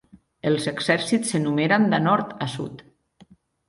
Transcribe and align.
Els 0.51 0.65
exèrcits 0.71 1.35
s'enumeren 1.35 1.89
de 1.95 2.03
nord 2.09 2.37
a 2.49 2.53
sud. 2.59 2.87